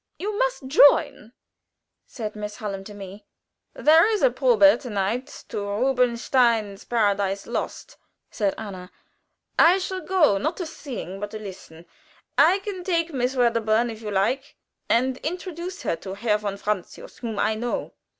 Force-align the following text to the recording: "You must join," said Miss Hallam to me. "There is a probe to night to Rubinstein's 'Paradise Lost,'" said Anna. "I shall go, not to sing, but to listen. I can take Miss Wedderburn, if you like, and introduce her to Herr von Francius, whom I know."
"You 0.17 0.35
must 0.39 0.65
join," 0.65 1.31
said 2.07 2.35
Miss 2.35 2.55
Hallam 2.55 2.83
to 2.85 2.93
me. 2.95 3.27
"There 3.75 4.09
is 4.11 4.23
a 4.23 4.31
probe 4.31 4.79
to 4.79 4.89
night 4.89 5.27
to 5.49 5.61
Rubinstein's 5.63 6.83
'Paradise 6.85 7.45
Lost,'" 7.45 7.97
said 8.31 8.55
Anna. 8.57 8.89
"I 9.59 9.77
shall 9.77 10.01
go, 10.01 10.39
not 10.39 10.57
to 10.57 10.65
sing, 10.65 11.19
but 11.19 11.29
to 11.29 11.37
listen. 11.37 11.85
I 12.35 12.57
can 12.63 12.83
take 12.83 13.13
Miss 13.13 13.35
Wedderburn, 13.35 13.91
if 13.91 14.01
you 14.01 14.09
like, 14.09 14.55
and 14.89 15.17
introduce 15.17 15.83
her 15.83 15.95
to 15.97 16.15
Herr 16.15 16.39
von 16.39 16.57
Francius, 16.57 17.19
whom 17.19 17.37
I 17.37 17.53
know." 17.53 17.93